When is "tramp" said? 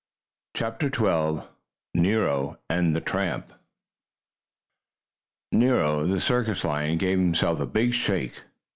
3.01-3.53